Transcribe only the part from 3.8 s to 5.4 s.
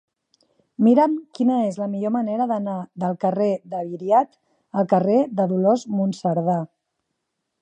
Viriat al carrer